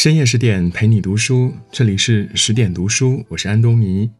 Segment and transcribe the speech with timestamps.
[0.00, 4.10] 深夜十点陪你读书，这里是十点读书，我是安东尼。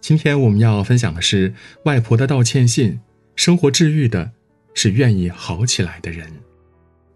[0.00, 1.52] 今天我们要分享的是
[1.86, 3.00] 外婆的道歉信。
[3.34, 4.30] 生活治愈的，
[4.74, 6.30] 是愿意好起来的人。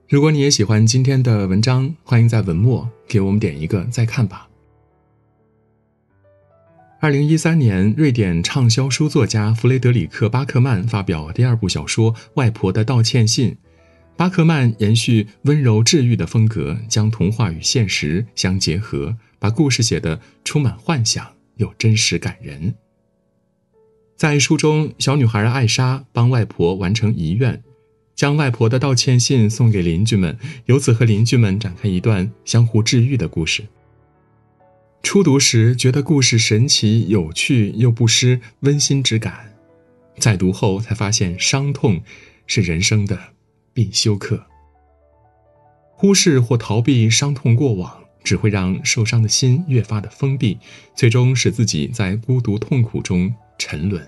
[0.09, 4.49] 如果你也喜欢今天的文章，欢迎在文末给我们点一个再看吧。
[6.99, 13.53] 二零一三年，瑞典畅销书作家弗雷德里克·巴克曼发表第二部小说《外婆的道歉信》。
[14.23, 22.73] 巴克曼延续温柔治愈的风格，将童话与现实相结合，把故事写得充满幻想又真实感人。
[24.17, 27.61] 在书中，小女孩艾莎帮外婆完成遗愿，
[28.15, 33.65] 将外婆的道歉信送给邻居们，由此和邻居们展开一段相互治愈的故事。
[35.03, 39.33] 初读时觉得故事神奇有趣，又不失温馨之感；
[40.21, 42.01] 再读后才发现，伤痛
[42.47, 43.19] 是人生的
[43.73, 44.43] 必修课。
[45.95, 50.59] 忽视或逃避伤痛过往，只会让受伤的心越发的封闭，
[50.97, 54.05] 最终使自己在孤独痛苦中沉沦。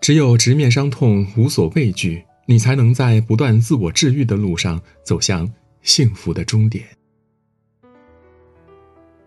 [0.00, 5.52] 只有直面伤痛，无所畏惧，你才能在不断自我治愈的路上走向
[5.82, 6.84] 幸福的终点。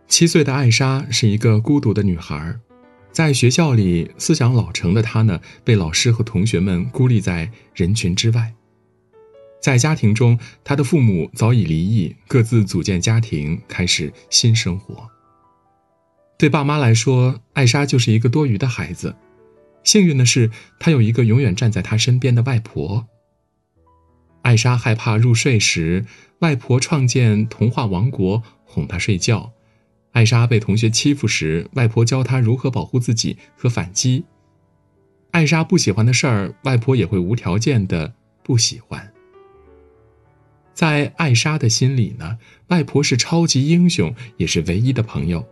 [0.07, 2.55] 七岁的艾莎是一个孤独的女孩，
[3.11, 8.53] 在学校里思想老成的她呢，被老师和同学们孤立在人群之外。
[9.65, 15.09] 在家庭中，他的父母早已离异，各自组建家庭，开始新生活。
[16.37, 19.15] 对爸妈来说，艾莎就是一个多余的孩子。
[19.83, 23.07] 幸运的是，她有一个永远站在她身边的外婆。
[24.43, 26.05] 艾莎害怕入睡时，
[26.41, 29.51] 外婆创建童话王国哄她睡觉。
[30.11, 34.25] 艾莎被同学欺负时，外婆教她如何保护自己和反击。
[35.31, 39.11] 艾莎不喜欢的事儿，外婆也会无条件的不喜欢。
[40.75, 42.37] 在艾莎的心里呢，
[42.67, 45.43] 外婆是超级英雄，也是唯一的朋友。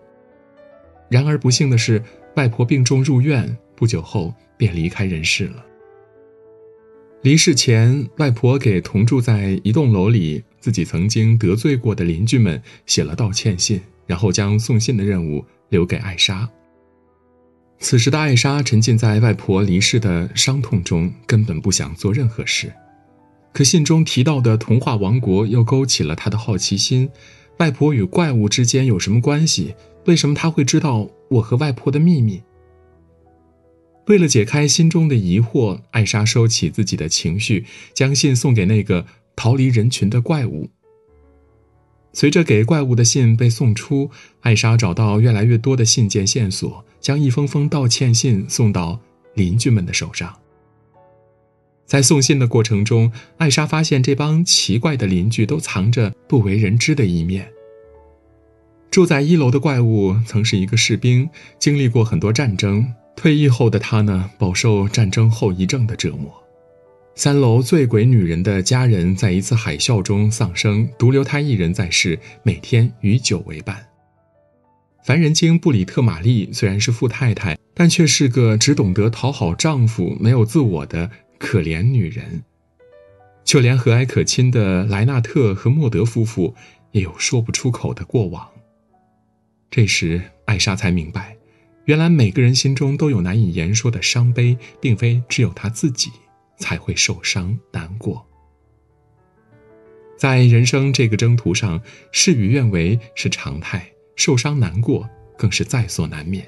[1.09, 2.03] 然而不幸的是，
[2.35, 5.65] 外婆病重入院，不久后便离开人世了。
[7.23, 13.81] 离世前，外婆给同住在一栋楼里、自己曾经得罪过的邻居们写了道歉信。
[14.05, 16.47] 然后将送信的任务留给艾莎。
[17.79, 22.69] 此时的艾莎沉浸在外婆离世的伤痛中，根本不想做任何事。
[23.53, 27.09] 可信中提到的童话王国又勾起了她的好奇心：
[27.59, 29.75] 外婆与怪物之间有什么关系？
[30.05, 32.41] 为什么她会知道我和外婆的秘密？
[34.07, 39.05] 为了解开心中的疑惑，艾莎收起自己的情绪，将信送给那个
[39.35, 40.69] 逃离人群的怪物。
[42.11, 48.99] 随着给怪物的信被送出，艾莎找到越来越多的信件线索，将一封封道歉信送到
[49.35, 50.42] 邻居们的手上。
[51.93, 57.47] 在送信的过程中，艾莎发现这帮奇怪的邻居都藏着不为人知的一面。
[58.89, 62.83] 住在一楼的怪物曾是一个士兵，经历过很多战争，
[63.15, 66.33] 退役后的他呢，饱受战争后遗症的折磨。
[67.13, 73.85] 三楼醉鬼女人的家人在一次海啸中丧生，独留她一人在世，每天与酒为伴。
[75.05, 81.11] 凡人精布里特玛丽虽然是富太太，但却是个只懂得讨好丈夫、没有自我的
[81.43, 82.43] 可怜女人。
[83.43, 86.55] 就连和蔼可亲的莱纳特和莫德夫妇
[86.91, 88.49] 也有说不出口的过往。
[89.69, 91.35] 这时，艾莎才明白，
[91.85, 96.09] 原来每个人心中都有难以言说的伤悲，并非只有她自己。
[96.55, 98.25] 才会受伤难过。
[100.17, 101.81] 在人生这个征途上，
[102.11, 106.47] 事与愿违是常态，受伤难过更是在所难免。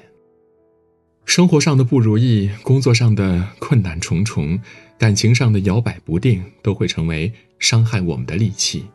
[1.26, 4.58] 生活上的不如意，工作上的困难重重，
[4.98, 8.86] 感情上的摇摆不定，都会成为伤害我们的利器。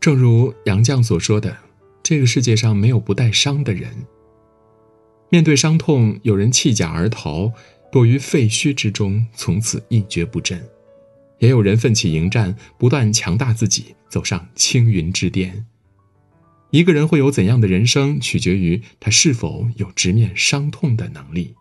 [0.00, 1.56] 正如杨绛所说的
[2.02, 3.90] ：“这个世界上没有不带伤的人。”
[5.30, 7.52] 面对伤痛，有人弃甲而逃。
[7.92, 10.58] 躲于废墟之中，从此一蹶不振；
[11.38, 15.64] 也有人奋起迎战，不断强大自己，走上青云之巅。
[16.70, 21.54] 一个人会有怎样的人生，取决于他是否有直面伤痛的能力。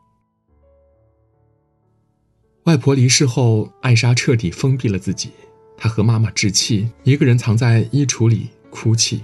[2.63, 5.31] 外婆离世后，艾莎彻底封闭了自己，
[5.75, 9.21] 她和妈妈置气，一个人藏在衣橱里哭泣。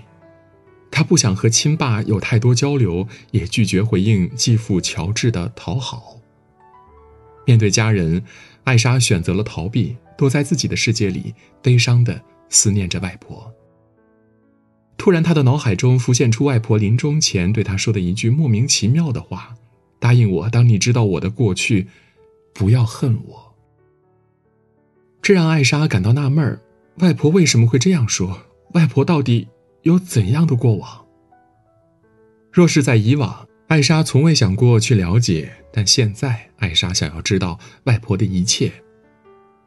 [0.92, 6.18] 她不想和亲爸有太多交流，也拒绝回应继父乔治的讨好。
[7.46, 8.22] 面对家人，
[8.66, 13.54] 艾莎选择了逃避，躲在自己的世界里，悲伤的思念着外婆。
[14.98, 19.56] 突然，他的脑海中浮现出外婆临终前对他说的一句莫名其妙的话
[19.98, 21.88] ：“答应我，当你知道我的过去，
[22.54, 23.56] 不要恨我。”
[25.22, 26.60] 这让艾莎感到纳闷儿：
[27.00, 28.40] 外婆为什么会这样说？
[28.74, 29.48] 外婆到底
[29.84, 31.06] 有怎样的过往？
[32.52, 38.72] 若是在以往，艾莎从未想过去了解，但现在艾莎想要知道外婆的一切。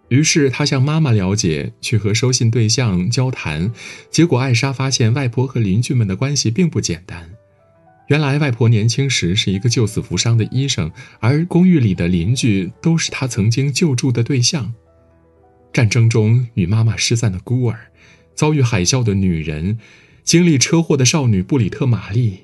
[0.09, 3.73] 于是她向妈妈了解，去和收信对象交谈。
[4.11, 7.31] 结果艾莎发现，外婆和邻居们的关系并不简单。
[8.13, 14.75] 原来，外婆年轻时是一个救死扶伤的医生，而公寓里的邻居都是她曾经救助的对象。
[15.73, 17.91] 战争中与妈妈失散的孤儿，
[18.35, 19.79] 遭遇海啸的女人，
[20.25, 22.41] 经历车祸的少女布里特·玛丽。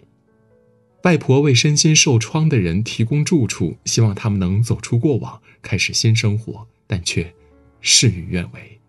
[1.03, 7.35] 外婆为身心受创的人提供住处，希望他们能走出过往，开始新生活，但却。
[7.83, 8.81] 事与愿违。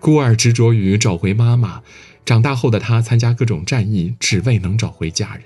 [0.00, 1.82] 孤儿执着于找回妈妈，
[2.28, 5.44] 长大后的他参加各种战役，只为能找回家人。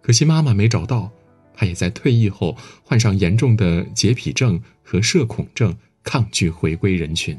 [0.00, 1.10] 可惜妈妈没找到，
[1.52, 7.38] 他也在退役后患上严重的洁癖症和社恐症，抗拒回归人群。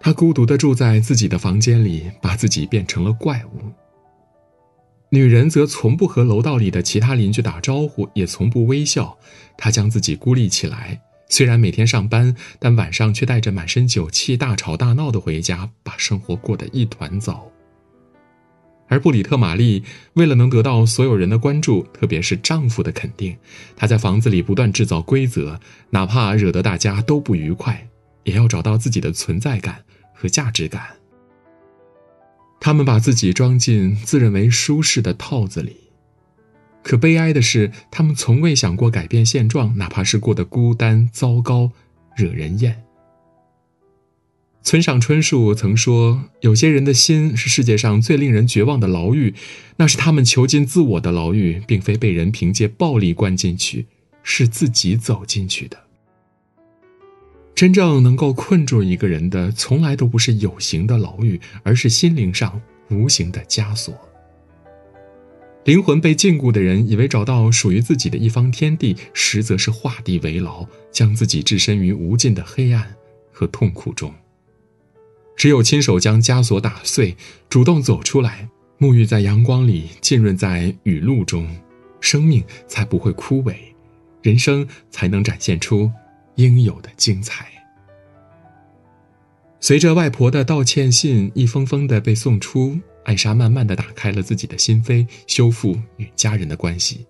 [0.00, 3.70] 他孤独的住在自己的房间里，把自己变成了怪物。
[5.10, 9.18] 女人则从不和楼道里的其他邻居打招呼，也从不微笑。
[9.58, 11.02] 她将自己孤立起来。
[11.34, 17.50] 虽然每天上班，但晚上却带着满身酒气大吵大闹的回家，把生活过得一团糟。
[18.86, 19.82] 而布里特·玛丽
[20.12, 23.36] 为了能得到所有人的关注，特别是丈夫的肯定，
[23.74, 25.58] 她在房子里不断制造规则，
[25.90, 27.84] 哪怕惹得大家都不愉快，
[28.22, 29.82] 也要找到自己的存在感
[30.12, 30.86] 和价值感。
[32.60, 35.83] 他们把自己装进自认为舒适的套子里。
[36.84, 41.72] 可悲哀的是，他们从未想过改变现状，哪怕是过得孤单、糟糕、
[42.14, 42.84] 惹人厌。
[44.62, 49.34] 村上春树曾说：“有些人的心是世界上最令人绝望的牢狱，
[49.76, 53.86] 那是他们囚禁自我的牢狱，并非被人凭借暴力关进去，
[54.22, 55.78] 是自己走进去的。
[57.54, 62.60] 真正能够困住一个人的，从来都不是有形的牢狱，而是心灵上
[62.90, 63.94] 无形的枷锁。”
[65.64, 72.94] 灵魂被禁锢的人以为找到属于自己的一方天地，实则是画地为牢，将自己置身于无尽的黑暗
[73.32, 74.12] 和痛苦中。
[75.36, 77.16] 只有亲手将枷锁打碎，
[77.48, 78.46] 主动走出来，
[78.78, 81.48] 沐浴在阳光里，浸润在雨露中，
[81.98, 83.54] 生命才不会枯萎，
[84.20, 85.90] 人生才能展现出
[86.34, 87.46] 应有的精彩。
[89.60, 92.78] 随着外婆的道歉信一封封的被送出。
[93.04, 97.06] 艾莎慢慢的打开了自己的心扉，修复与家人的关系。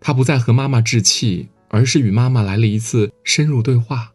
[0.00, 4.12] 她不再和妈妈置气，而是与妈妈来了一次深入对话。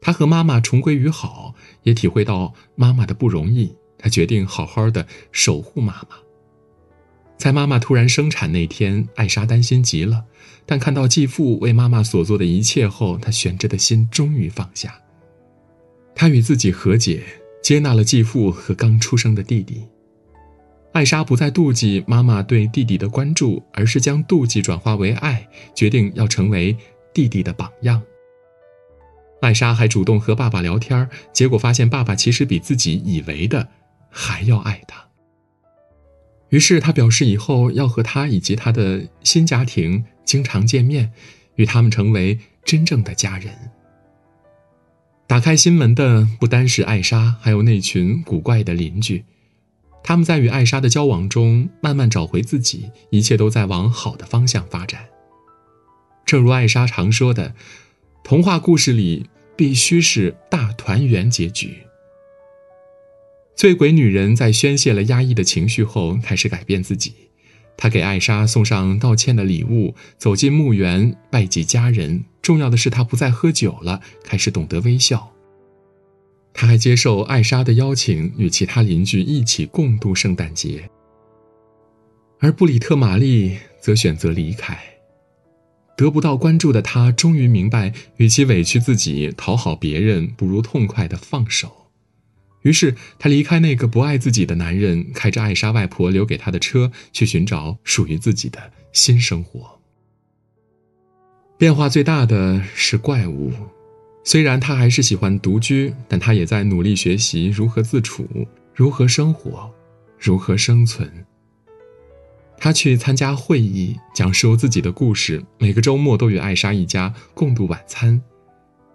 [0.00, 3.74] 她和妈妈重归于好，也体会到妈妈的不容易。
[3.98, 6.16] 她决定好好的守护妈妈。
[7.36, 10.24] 在妈妈突然生产那天，艾莎担心极了，
[10.64, 15.00] 但看到继父为妈妈所做的一切后，她悬着的心终于放下。
[16.14, 17.22] 她与自己和解。
[17.62, 19.82] 接纳了继父和刚出生的弟弟，
[20.92, 26.76] 艾莎不再妒忌妈妈对弟弟的关注，而是将妒忌转化为爱，决定要成为
[27.12, 28.02] 弟弟的榜样。
[29.40, 33.68] 艾莎还主动和爸爸聊天，结果发现爸爸其实比自己以为的
[34.08, 35.06] 还要爱她。
[36.48, 41.12] 于是她表示以后要和他以及他的新家庭经常见面，
[41.56, 43.54] 与他们成为真正的家人。
[45.28, 49.22] 打开心门的不单是艾莎，还有那群古怪的邻居。
[50.02, 55.04] 他们在与艾莎的交往中慢慢找回自己，一切都在往好的方向发展。
[56.24, 57.54] 正如艾莎常说的，
[58.24, 61.76] 童话故事里必须是大团圆结局。
[63.54, 67.27] 醉鬼女人在宣泄了压抑的情绪后，开始改变自己。
[67.78, 72.24] 他给艾莎送上道歉的礼物，走进墓园拜祭家人。
[72.42, 75.32] 重要的是，他不再喝酒了，开始懂得微笑。
[76.52, 80.90] 他还接受艾莎的邀请，与其他邻居一起共度圣诞节。
[82.40, 84.76] 而布里特·玛丽则选择离开。
[85.96, 91.87] 得不到关注的他，终于明白，与其委屈自己讨好别人，不如痛快的放手。
[92.68, 99.80] 于是，他离开那个不爱自己的男人，开着艾莎外婆留给他的车，去寻找属于自己的新生活。
[101.56, 103.52] 变化最大的是怪物，
[104.22, 108.28] 虽然他还是喜欢独居，但他也在努力学习如何自处、
[108.74, 109.70] 如何生活、
[110.18, 111.10] 如何生存。
[112.58, 118.20] 他去参加会议，讲述自己的故事，每个周末都与艾莎一家共度晚餐。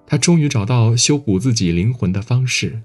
[0.05, 2.71] 他终于找到修补自己灵魂的方式。《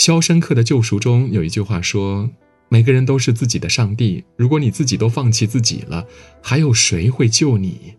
[0.00, 2.30] 肖申克的救赎》中有一句话说。
[2.72, 4.24] 每个人都是自己的上帝。
[4.36, 6.06] 如果你自己都放弃自己了，
[6.40, 7.94] 还有谁会救你？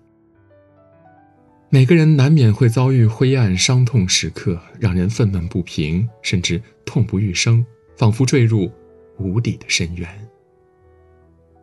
[1.69, 7.65] 每个人难免会遭遇灰暗、伤痛时刻，让人愤懑不平，甚至痛不欲生，
[7.97, 8.71] 仿佛坠入
[9.19, 10.27] 无底的深渊。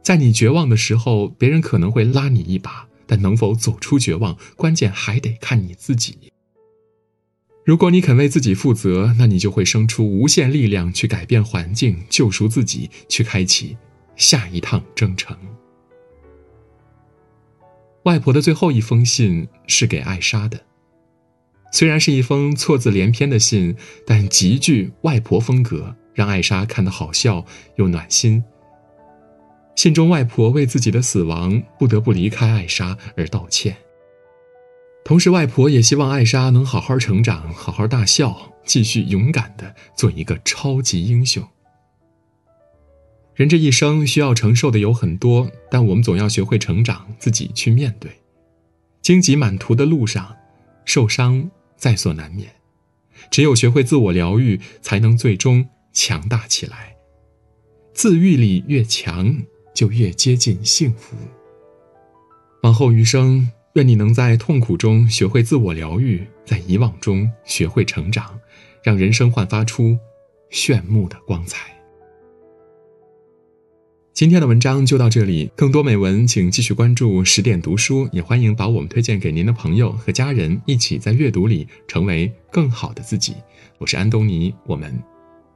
[0.02, 6.30] 在你绝望的时候，别人可能会拉你一把，但能否走出绝望，关键还得看你自己。
[7.68, 13.76] 如果你肯为自己负责，那你就会生出无限力量去改变环境、救赎自己，去开启
[14.16, 15.36] 下一趟征程。
[18.04, 20.58] 外婆的最后一封信是给艾莎的，
[21.70, 27.44] 虽然是一封错字连篇的信，但极具外婆风格，让艾莎看得好笑
[27.76, 28.42] 又暖心。
[29.76, 33.76] 信中，外婆为自己的死亡不得不离开艾莎而道歉，
[35.04, 41.42] 同时，外婆也希望艾莎能好好成长，好好大笑，继续勇敢的做一个超级英雄。
[43.34, 48.10] 人这一生需要承受的有很多，但我们总要学会成长，自己去面对。
[49.00, 50.36] 荆棘满途的路上，
[50.84, 52.50] 受伤在所难免。
[53.30, 56.96] 只有学会自我疗愈，才能最终强大起来。
[57.94, 59.42] 自愈力越强，
[59.74, 61.16] 就越接近幸福。
[62.62, 68.38] 往后余生，愿你能在痛苦中学会自我疗愈，在遗忘中学会成长，
[68.82, 69.96] 让人生焕发出
[70.50, 71.74] 炫目的光彩。
[74.14, 83.36] 今天的文章就到这里，更多美文请继续关注十点读书，也欢迎把我们推荐给您的朋友和家人，一起在阅读里成为更好的自己。
[83.78, 84.92] 我是安东尼，我们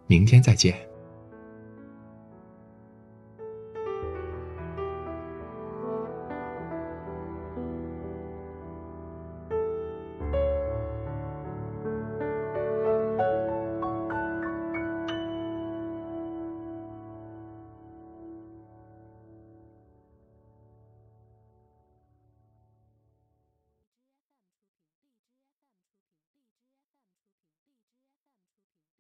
[0.07, 0.91] 明天再见。